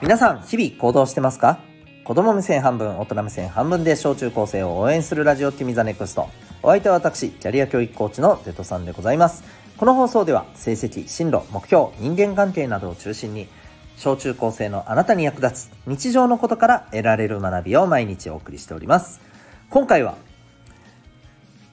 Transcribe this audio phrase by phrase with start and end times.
[0.00, 1.58] 皆さん日々行動してますか？
[2.04, 6.28] 子供目線半分大人目線半分で小中高生を応援するラジオティミザネクスト。
[6.62, 9.42] お相手は私キャリア教育コーチのテトさんでございます。
[9.76, 13.48] この放送では成績進路目標人間関係などを中心に
[13.96, 19.20] 小中高生のあなたに役立つ日常のことから得られる学びを毎日お送りしております。
[19.68, 20.14] 今回は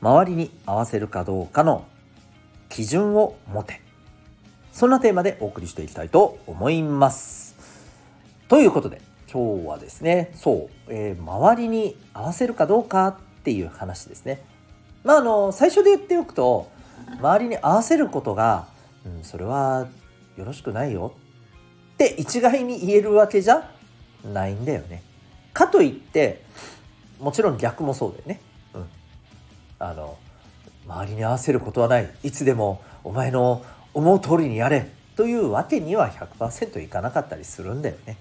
[0.01, 1.85] 周りに合わせるかどうかの
[2.69, 3.81] 基準を持て。
[4.71, 7.44] そんなテーマでお送りしていきたいと思います。
[8.47, 14.43] ということで今日はですねそう、えー、周りに合わせるかどうかっていう話ですね。
[15.03, 16.69] まああの最初で言っておくと
[17.19, 18.67] 周りに合わせることが、
[19.05, 19.87] うん、それは
[20.37, 21.13] よろしくないよ
[21.93, 23.69] って一概に言えるわけじゃ
[24.31, 25.01] ないんだよね。
[25.53, 26.43] かといって
[27.19, 28.41] もちろん逆もそうだよね。
[28.75, 28.85] うん、
[29.79, 30.17] あの
[30.87, 38.17] 周りに合わせることはないいつでもお前の思う通りにやれというわけには100%いかなかったりするんだよね。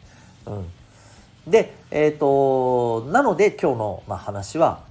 [0.46, 4.82] うん、で、えっ、ー、となので今日の、まあ、話は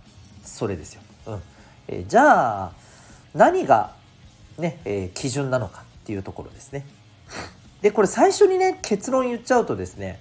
[0.44, 1.02] それですよ。
[1.28, 1.42] うん
[1.88, 2.72] えー、じゃあ
[3.34, 3.94] 何が
[4.58, 6.86] ね、えー、基準なのかっていうところですね。
[7.82, 10.20] でこれ最初にね結論言っちゃうとですね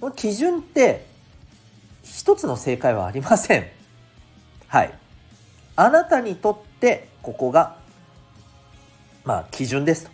[0.00, 1.06] この基準って
[2.02, 3.66] 一つの正解はありません。
[4.68, 4.92] はい。
[5.76, 7.76] あなたにとってここが
[9.24, 10.10] まあ基準です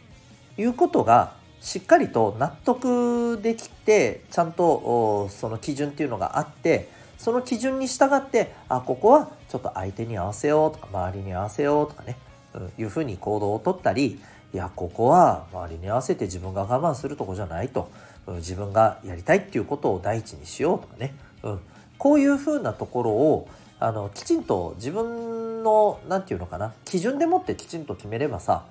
[0.56, 12.16] ということがしっかりと納得できてちゃんとその基準っていうのがあってその基準に従ってあここはちょっと相手に合わせようとか周りに合わせようとかね、
[12.54, 14.20] うん、いうふうに行動をとったり
[14.52, 17.90] いやここは周りに合わせて自分が我慢するとこじゃないと、
[18.26, 21.60] うん、自分がやりたいっていうことを第一にしようとかね、うん、
[21.98, 23.48] こういうふうなところを
[23.80, 28.64] あのきちんと自分の何て言うのかな基準でもってきちんと決めればさ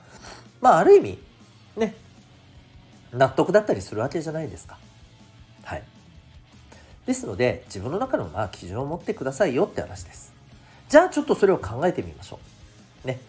[0.59, 1.19] まあある意味
[1.77, 1.95] ね
[3.13, 4.77] 納得だったりするわけじゃないですか。
[5.63, 5.83] はい。
[7.05, 10.33] ですので自分の中のまあ基準を持ってくださいよって話です。
[10.89, 12.39] じゃあちょっとそれを考えてみましょ
[13.05, 13.07] う。
[13.07, 13.19] ね。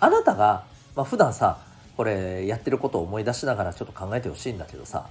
[0.00, 0.64] あなたが、
[0.96, 1.58] まあ、普段さ
[1.96, 5.08] これやってることを思い出しながらちょっと考えてほしいんだけどさ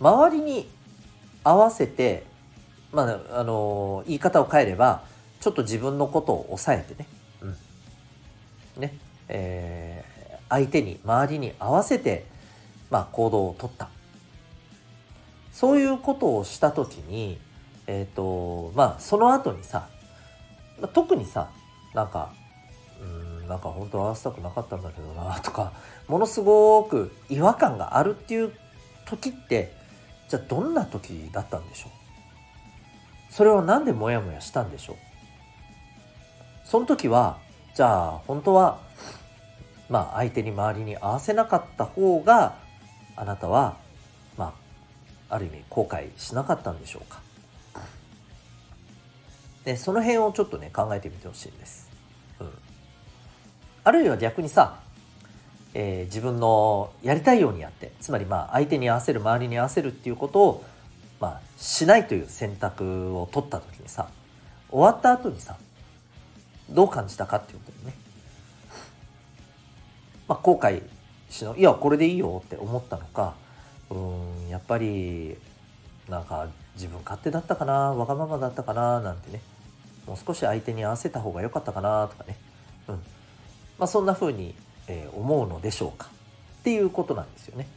[0.00, 0.68] 周りに
[1.44, 2.24] 合わせて
[2.92, 5.02] まああの言い方を変えれば
[5.40, 7.08] ちょっと自分のことを抑えてね、
[8.76, 8.94] うん、ね、
[9.28, 12.26] えー、相手に周りに合わせて
[12.90, 13.88] まあ、行動をとった。
[15.52, 17.38] そういうことをした時に
[17.88, 19.88] えっ、ー、とまあその後にさ
[20.92, 21.50] 特にさ
[21.94, 22.32] なんか
[23.00, 23.04] う
[23.44, 25.72] んなんか本当は合わせたくなかったんだけどな とか
[26.06, 28.52] ものすごく違和感があるっていう
[29.04, 29.74] 時って
[30.28, 33.32] じゃあどんな時だったんでしょう？
[33.32, 34.96] それは何でモヤモヤしたんでしょう？
[36.64, 37.38] その時は
[37.74, 38.78] じゃあ本当は
[39.88, 42.67] まあ相手に周りに合わせなかった方が
[43.20, 43.76] あなたは
[44.36, 44.54] ま
[45.28, 47.20] あある意味後悔しなかったんでしょうか？
[49.64, 51.90] でその辺をちょっとね考えてみてほしいんです、
[52.40, 52.48] うん、
[53.82, 54.78] あるいは逆にさ、
[55.74, 60.64] えー、自分のやりたいようにやってつまりまあ相手に合わせる周りに合わせるっていうことを
[61.20, 64.08] まあしないという選択を取った時にさ
[64.70, 65.56] 終わった後にさ
[66.70, 67.94] どう感じたかっていうことね。
[70.28, 70.82] まあ後悔
[71.30, 73.34] しのいやこれでいいよって思ったのか
[73.90, 75.36] うんやっぱり
[76.08, 79.40] なんか自分勝手だったかなわがままだったかななんてね
[80.06, 82.36] もう少し相手に合わせた方が良かったかなとかね、
[82.88, 82.94] うん
[83.78, 84.54] まあ、そんな風に、
[84.88, 86.08] えー、思うのでしょうか
[86.60, 87.68] っていうことなんですよね。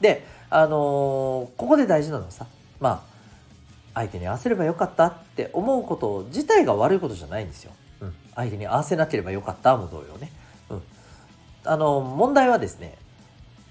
[0.00, 2.46] で、あのー、ここで大事なのはさ
[2.80, 3.10] まあ
[3.94, 7.72] 相手に合わせればよかったって思うこと自体が悪いことじゃないんですよ。
[8.00, 10.32] うん、相手に合わせなければよかったも同様ね。
[11.64, 12.96] あの問題はですね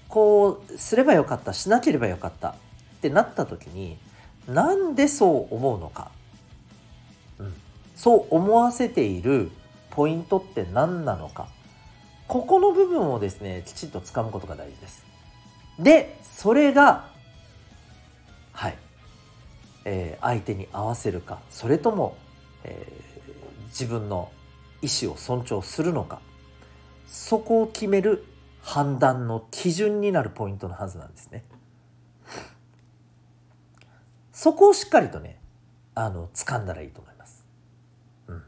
[0.08, 2.54] こうすればよかったしなければよかったっ
[3.00, 3.98] てなった時に
[4.48, 6.10] なんでそう思うのか、
[7.38, 7.54] うん、
[7.96, 9.50] そう思わせている
[9.90, 11.48] ポイントって何なのか。
[12.30, 15.04] ここの部分をですねきちんとつかむことが大事です。
[15.80, 17.08] でそれが
[18.52, 18.78] はい、
[19.84, 22.16] えー、相手に合わせるかそれとも、
[22.62, 24.30] えー、自分の
[24.80, 26.20] 意思を尊重するのか。
[27.10, 28.24] そこを決める
[28.62, 31.44] 判断の基準になるポイントのはずなんですね。
[34.32, 35.40] そこをしっかりとね
[35.94, 37.44] あの掴んだらいいと思います。
[38.28, 38.42] うん、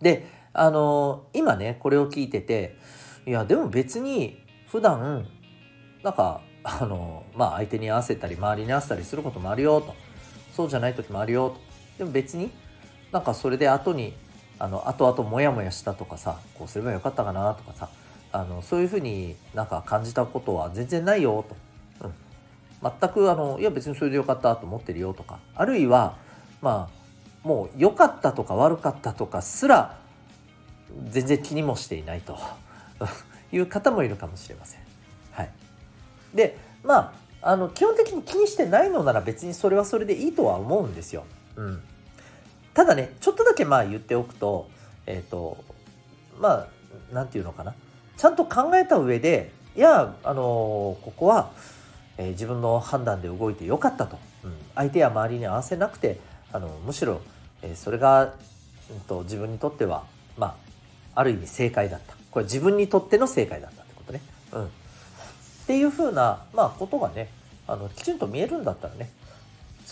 [0.00, 2.76] であの今ねこれを聞いてて
[3.26, 5.26] いやでも別に普段
[6.04, 9.94] なんかあのまあ相手に合わせたり周りに合わせたりすることもあるよと
[10.54, 11.60] そうじゃない時もあるよと
[11.98, 12.50] でも別に
[13.10, 14.14] なんかそれで後に
[14.62, 17.88] あの後々モヤモヤしたとかさこうすればよかったかなとかさ
[18.30, 21.44] あのそういうふうになんか感じたことは全然ないよ
[21.98, 26.16] と、うん、全くあのいや別にそれでよかったと思ってるよとかあるいは
[26.60, 26.88] ま
[27.44, 29.98] あもう良かったとか悪かったとかすら
[31.08, 32.38] 全然気にもしていないと。
[33.52, 34.80] いう方もいるかもしれません。
[35.32, 35.50] はい、
[36.34, 37.12] でま
[37.42, 41.24] ああの基本的に気にしてないのなら別にそれはそれでいいとは思うんですよ。
[41.56, 41.82] うん、
[42.74, 44.68] ただねちょっとだけまあ言っておくと
[45.06, 45.62] えっ、ー、と
[46.38, 46.68] まあ
[47.12, 47.74] 何て言うのかな。
[48.16, 51.50] ちゃんと考えた上でいやあのここは、
[52.18, 56.20] えー、自分の判断で動いてよかったと、うん、相手や周りに合わせなくて
[56.52, 57.20] あのむしろ、
[57.62, 58.34] えー、それが、
[58.90, 60.04] うんと、自分にとっては
[60.36, 60.56] ま
[61.14, 62.14] あある意味正解だった。
[62.30, 64.20] これ自分にとっての正解だったってことね。
[64.52, 64.68] うん、っ
[65.66, 67.28] ていうふうな、まあ、ことがね
[67.66, 69.10] あのきちんと見えるんだったらね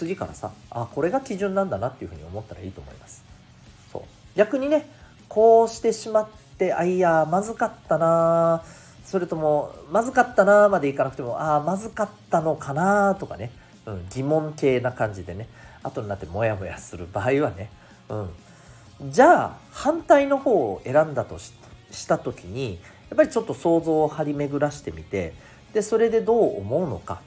[0.00, 3.22] 次からさあこれが基準なんだなっていうふうに思ったらいいと思います。
[3.92, 4.02] そう。
[4.34, 4.88] 逆にね
[5.28, 8.62] こうしてしまってあいやまずかったな
[9.04, 13.50] それともまずかったなまでいかなくてもああまずかったのかなとかね、
[13.84, 15.48] うん、疑問系な感じでね。
[15.82, 17.70] 後になってモヤモヤする場合はね、
[18.08, 25.34] うん、じゃあ反対の方を選んだとした時にやっぱりちょっと想像を張り巡らしてみて
[25.72, 27.22] でそれでどう思うのか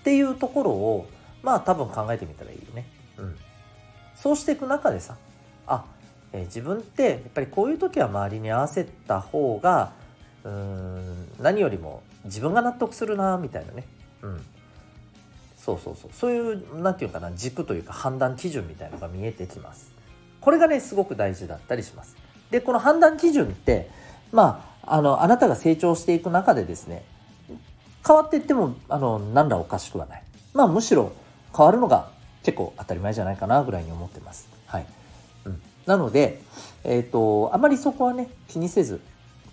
[0.00, 1.06] っていうところを
[1.42, 2.86] まあ多分考えてみたらいいよね。
[3.18, 3.36] うん、
[4.16, 5.16] そうしていく中でさ
[5.66, 5.84] あ、
[6.32, 9.92] えー、自分ってやっぱりこういう時は周りに合わせた方が
[10.44, 13.84] うーん何よりも自分が納得するなみたいなね、
[14.22, 14.44] うん、
[15.56, 16.10] そうそうそう。
[16.12, 19.90] そういう何て言うかな軸というか判断基準みたいのが見えてきます。
[20.40, 22.16] これがねすごく大事だったりします。
[22.50, 23.90] でこの判断基準って
[24.32, 27.04] まああのあなたが成長していく中でですね
[28.06, 30.22] 変わっていってもあの何らおかしくはない。
[30.54, 31.12] まあむしろ
[31.56, 32.10] 変わるのが
[32.42, 34.48] 結構当たり前じゃないかなぐらいに思ってます。
[34.66, 34.86] はい、
[35.44, 36.40] うん、なので
[36.84, 39.00] えっ、ー、とあまりそこはね気にせず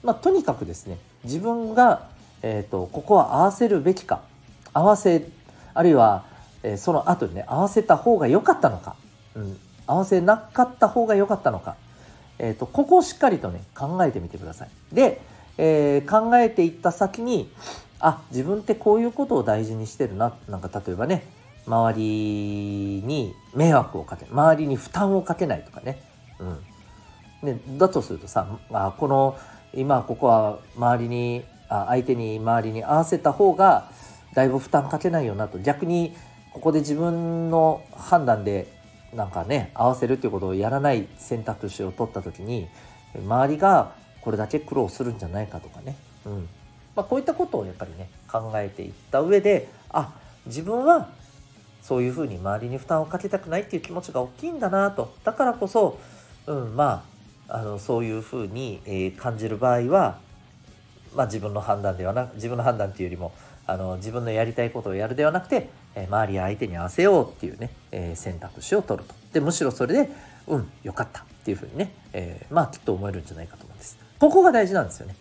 [0.03, 2.07] まあとにかくですね自分が
[2.41, 4.21] えっ、ー、とここは合わせるべきか
[4.73, 5.27] 合わせ
[5.73, 6.25] あるいは、
[6.63, 8.95] えその後にね合わせた方が良かったのか、
[9.35, 9.57] うん、
[9.87, 11.75] 合わせなかった方が良かったのか、
[12.39, 14.69] えーと、ここをしっかりとね考えてみてください。
[14.93, 15.21] で、
[15.57, 17.51] え、考えていった先に
[17.99, 21.25] あ自分ってこういうことを大事にしてるななんか例えばね
[21.67, 22.01] 周り
[23.05, 26.01] に迷惑をかけ周りに負担をかけないとかね,、
[26.39, 26.43] う
[27.45, 29.37] ん、ねだとするとさあこの
[29.73, 33.89] 今ここは周りにあ相手に周りに合わせた方が
[34.33, 35.57] だいぶ負担かけないよなと。
[35.59, 36.15] 逆に
[36.53, 38.67] ここで自分の判断で
[39.13, 42.67] なんかね合わせるっていうことをやらない選択肢を取った時に
[43.17, 45.95] 周りがこれだけ苦労するんじゃないかとかね、
[46.25, 46.47] うん。
[46.95, 50.13] まあ、こういったことをやっぱりね考えていった上であ
[50.45, 51.09] 自分は
[51.85, 55.13] そういうふうに周りに負担をかけたくないっていう気持ちが大きいんだなと。
[55.23, 55.99] だからこそ、
[56.47, 57.05] うん、ま
[57.47, 60.17] ああのそういうふうに、えー、感じる場合は、
[61.15, 63.33] まあ、自分の判断ではなく自分の判断っていうよりも
[63.67, 69.13] あの自分のやりたいことをやるではなくて、え周りや相手に合わせようっていうね、えー、選択肢を取ると。
[69.31, 70.09] でむしろそれで
[70.47, 73.99] うんよかったっていうふうにね、えー、まあきっと思えるんじゃないかと思うんです。
[74.17, 75.15] ここが大事なんですよね、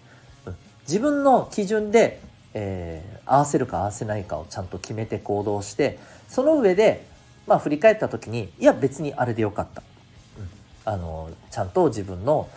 [0.46, 0.56] うん、
[0.88, 2.22] 自分の基準で、
[2.54, 5.98] えー、合わせるか合わせないかをちゃんと決めて行動して
[6.28, 7.06] その上で
[7.46, 9.82] まあ振り返った時にいや別にあれでよかった、
[10.38, 12.48] うん、あのちゃんと自分の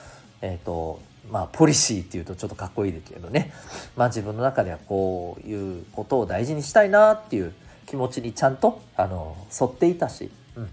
[0.42, 1.02] えっ、と
[1.32, 3.52] まあ、ポリシーっていうとちょっとかっこいいですけどね、
[3.98, 7.54] まあ、自分の中ではこういうことを大事にしたいなっていう
[7.86, 10.70] 気持ちにちゃんとあの沿っていたし、うん、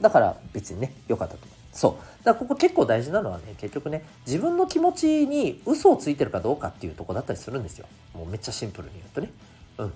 [0.00, 1.53] だから別にね良かったと。
[1.74, 2.24] そう。
[2.24, 7.86] だからここ結構大事なのはね結局ね自分の気持ちに嘘をついてるかどうかっていうとこだったりするんですよ。
[8.14, 9.30] もうめっちゃシンプルに言うとね、
[9.78, 9.92] うん、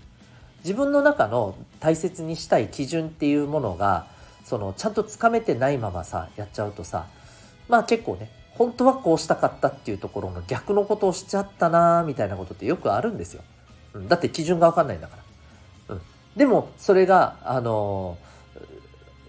[0.58, 4.06] 自分の中の大切にしたい基準っていうものが
[4.44, 7.06] そのちゃんとつかめてないままさやっちゃうとさ
[7.68, 13.42] まあ結構ね本当はこうしたかったっていうところの逆のことをしちゃったなみたいなことってよくあるんですよ。
[13.94, 15.16] うん、だって基準がわかんないんだか
[15.88, 15.94] ら。
[15.94, 16.02] うん、
[16.36, 18.18] でもそれがあの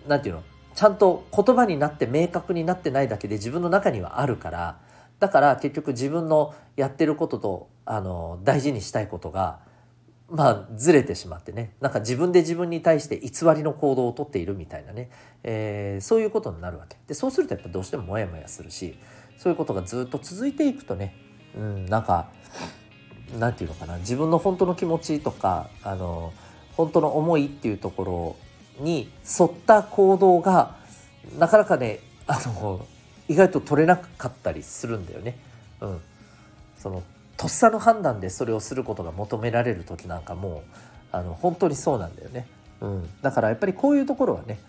[0.07, 0.43] 何て言うの？
[0.79, 4.79] ちゃんと言葉になって明確になってないだけで自分の中にはあるから
[5.19, 9.59] だから結局自分のやってることとあの大事にしたいことが
[10.29, 11.73] まあずれてしまってね。
[11.81, 15.09] なんか自分で自分に対して偽りの行動をとっているみたいなね、
[15.43, 16.95] えー、そういうことになるわけ。
[17.07, 18.97] でそうするとやっぱどうしてもモヤモヤするし
[19.37, 21.13] そういうことがずっと続いていくとね、
[21.57, 22.29] うん、なんか
[23.37, 23.97] なんていうのかな。
[23.97, 26.31] 自分の本当の気持ちとかあの
[26.77, 28.39] 本当の思いっていうところを
[28.79, 30.75] に沿った行動が
[31.37, 32.85] なかなかねあの
[33.27, 35.37] 意外と取れなかったりするんだよね。
[35.81, 36.01] うん、
[36.77, 37.03] その
[37.37, 40.75] とっさの判断でそれをすることが求められる時なんかもう
[41.11, 42.47] あの本当にそうなんだよね。
[42.81, 44.59] うん、だからやっぱりこういうところはね、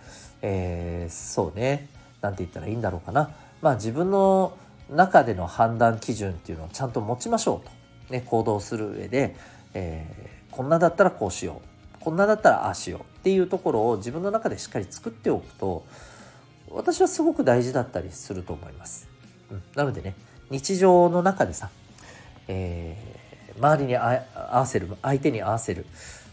[0.43, 1.88] えー、そうね。
[2.21, 3.31] 何て言ったらいいんだろうかな。
[3.62, 4.57] まあ自分の
[4.90, 7.67] 中での判断基準っていうのをちゃんと持ちましょう
[8.09, 9.37] と、ね、行動する上で、
[9.75, 11.70] えー、こんなだったらこうしよう。
[12.00, 15.85] こんなだったらああしようっていうところを自分の中でしっかり作っておくと
[16.71, 19.09] 私はすごく大事だったりすると思います。
[19.50, 20.14] うん、なのでね
[20.50, 21.71] 日常の中でさ、
[22.49, 25.85] えー、周りに合わせる相手に合わせる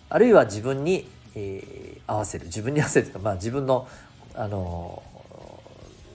[0.10, 3.88] あるいは自分に、えー、合わせる自分に合わせるとか、まあ、自分の、
[4.36, 5.04] あの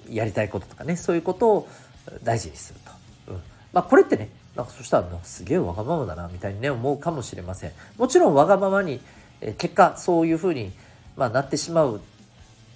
[0.08, 1.68] ー、やりたいこととかねそういうことを
[2.22, 2.80] 大事にする
[3.26, 3.32] と。
[3.32, 3.42] うん
[3.72, 7.72] まあ、これってねなんかそしたらすげえわがままだなみたいにね思うかもしれません。
[7.96, 9.00] もちろんわがままに、
[9.42, 10.72] え結果そういうふうに、
[11.16, 12.00] まあ、なってしまう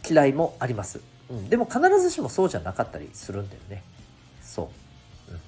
[0.09, 1.01] 嫌いもあります。
[1.31, 3.83] うん、でも必ずしもそうじゃなかったりするんだよね。
[4.43, 4.71] そ
[5.29, 5.33] う。
[5.33, 5.41] うん、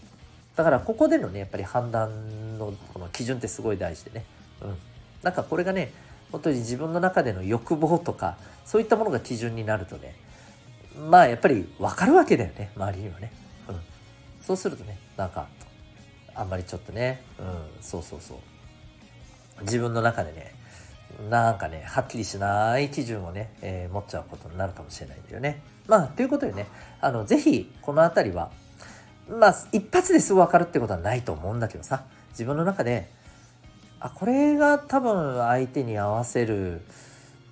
[0.56, 4.24] だからここでのねやっぱり判断のこの基準ってすごい大事でね。
[4.62, 4.78] うん。
[5.22, 5.92] なんかこれがね
[6.32, 10.14] 本当に自分の中での欲望とかそういったものが基準になるとね
[11.10, 13.32] まあやっぱり分かるわけだよね周りにはね。
[13.68, 13.80] うん。
[14.40, 15.48] そうするとねなんか
[16.34, 18.38] あんまりちょっとね、うん、そうそうそう。
[19.62, 20.54] 自分の中でね、
[21.30, 25.62] なんかね、はっきりしない基準をね、えー、持っちゃうことになるかもしれないんだよね。
[25.88, 26.66] まあ、ということでね、
[27.00, 28.50] あの、ぜひ、このあたりは、
[29.28, 33.10] まあ、一発ですぐ分かるってことはないと思うんだけどさ、自分の中で、
[34.00, 36.82] あ、これが多分相手に合わせる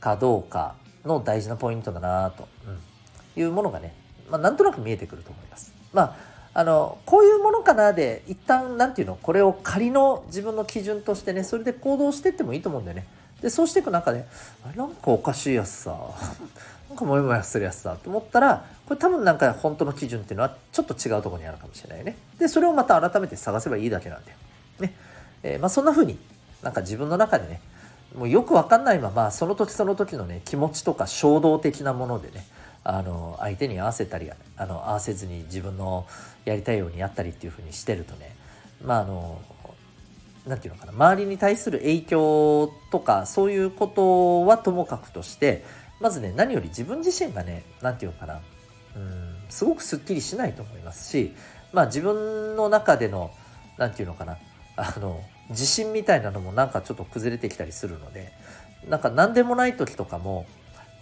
[0.01, 3.95] かどうかの大事なポイントだなと、うん、いうものがね、
[4.31, 5.73] まあ、なんとなく見えてくると思います。
[5.93, 13.07] まああのこういうものかなで一旦何て言うのこれを仮の自分の基準としてねそれで行動してってもいいと思うんだよね。
[13.41, 14.25] でそうしていく中で
[14.65, 15.91] あれなんかおかしいやつさ
[16.89, 22.17] なんかモヤモヤするやつさと思ったらこれ多分なんか本当の基準っていうのはちょっと違うところにあるかもしれないね。
[22.39, 24.33] でそれをまた改めて探せばいいだけなんで。
[24.79, 24.95] ね
[25.43, 26.19] えー、まあ、そんな風に
[26.63, 27.61] なんか自分の中でね
[28.17, 32.45] もうよくわかんないままその時その時のね気持ちとか衝動的なものでね
[32.83, 36.07] あの相手に合わせたりあの合わせずに自分の
[36.45, 38.35] やりたいようにやったりっていうふうにしてるとね
[38.85, 39.41] まああの
[40.47, 45.65] 何て言うのかな周りに対する影響とかそういうことはともかくとして
[46.01, 48.41] まずね何より自分自身がね何て言うのかな
[48.97, 51.35] うんすごくすっきりしないと思いますし
[51.73, 53.31] まあ自分の中での
[53.77, 54.39] 何て言うのかな
[54.77, 58.33] あの自信みたいなのもなんかちょっと崩れてきたりするので
[58.89, 60.47] なんか何でもない時とかも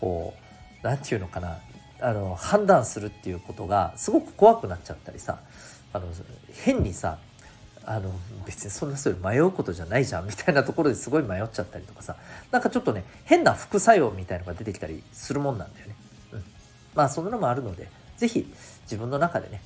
[0.00, 1.58] こう何て言うのかな
[2.00, 5.38] あの判断するっていうことがすごく怖くなっちゃったりさ
[5.92, 6.06] あの
[6.64, 7.18] 変にさ
[7.86, 8.10] あの
[8.46, 12.16] 別にそんなそれ迷うことじゃないじゃんみたいなところですごい迷っちゃったりとかさ。
[12.50, 15.96] なんかちょっとね変な副作用みたいのが出てきたりするもんなんだよね。
[16.32, 16.44] うん、
[16.94, 19.62] まあそんなのもあるので是非自分の中でね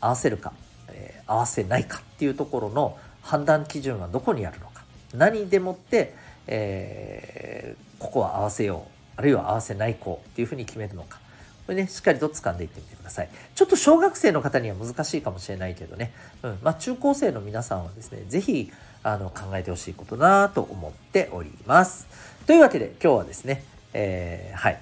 [0.00, 0.52] 合わせるか、
[0.88, 4.84] えー、合わせないかっていうところの判断基準はどこにあるのか。
[5.14, 6.14] 何でもって、
[6.46, 11.18] えー、ここは合わせようあるいは合わせないこうっていうふうに決めるのか。
[11.66, 13.28] これね、しっかりと掴んでいってみてください。
[13.54, 16.12] ちょっと小学生の方には難しいかもしれないけどね、
[16.42, 22.06] うん、まあ中高生の皆さんはですね、是非あの考えてほしいことだなと思っております。
[22.46, 24.80] というわけで今日はですね、えー、はい。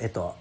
[0.00, 0.36] えっと、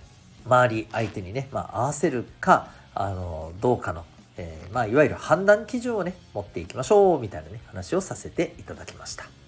[0.46, 4.06] 周り相手にね、まあ、合わせるか、あの、どうかの、
[4.38, 9.41] えー、まあ、いわゆる判断基準をね、持っていきましょう、みたいなね、話をさせていただきました。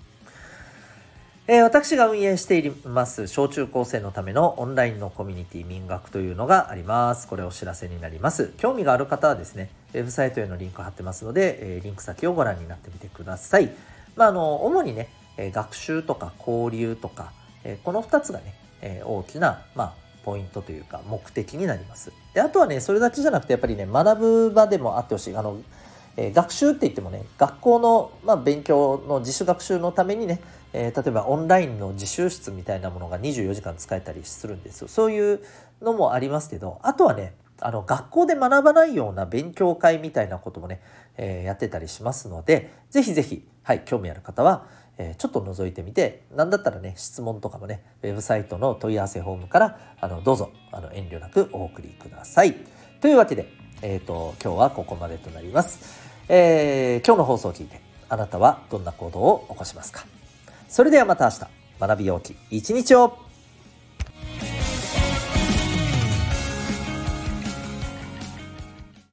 [1.46, 7.28] えー、私が運営しています小中高生のためのオンラインのコミュニティ民学というのがあります。
[7.28, 8.54] これお知らせになります。
[8.58, 13.70] 興味がある方はですね、ウェブサイトへのリンク貼ってますので、えー、リンク先をご覧になってみてください。
[14.16, 17.34] まあ、あの、主にね、え学習とか交流とか、
[17.66, 22.14] えこの2つがね、え大きな、まあ、ポイントというか目的になります。
[22.34, 25.36] で、あとはね、それだけじゃなくてやっぱりね、学ぶ場でもあってほしい。
[25.36, 25.58] あの、
[26.16, 30.40] え学習って言ってもね、学校の、まあ、勉強の自主学習のためにね、
[30.74, 34.88] えー、例えばオンラインの自習室みたいなものが24時間使えたりするんですよ。
[34.88, 35.40] そういう
[35.82, 40.82] のもありますけど、あとはね、あの学校で学ばないような勉強会みたいなこともね、
[41.18, 52.56] えー、やってたりしますので、ぜひぜひ、はい、興味ある方は、えー、ちょっと覗いてみて、なんだったらね、質問とかもね、ウェブサイトの問い合わせフォームから、あの、どうぞ、あの、遠慮なくお送りください。
[53.02, 53.48] というわけで、
[53.82, 56.02] えっ、ー、と、今日はここまでとなります。
[56.30, 60.23] えー、今日の放送を聞いて、あなたはどんな行動を起こしますか？
[60.74, 61.40] それではまた明日、
[61.80, 63.16] 学びようき一日を。